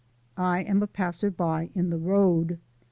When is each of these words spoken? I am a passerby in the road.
I 0.35 0.63
am 0.63 0.81
a 0.81 0.87
passerby 0.87 1.69
in 1.75 1.91
the 1.91 1.99
road. 1.99 2.57